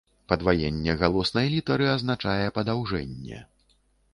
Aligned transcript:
Падваенне 0.31 0.95
галоснай 1.01 1.51
літары 1.55 1.85
азначае 1.91 2.47
падаўжэнне. 2.57 3.37